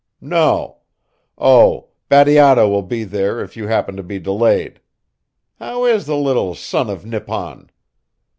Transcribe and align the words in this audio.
No. 0.19 0.77
Oh, 1.37 1.89
Bateato 2.09 2.67
will 2.67 2.81
be 2.81 3.03
there 3.03 3.39
if 3.39 3.55
you 3.55 3.67
happen 3.67 3.95
to 3.97 4.01
be 4.01 4.17
delayed. 4.19 4.81
How 5.59 5.85
is 5.85 6.07
the 6.07 6.17
little 6.17 6.55
son 6.55 6.89
of 6.89 7.05
Nippon? 7.05 7.69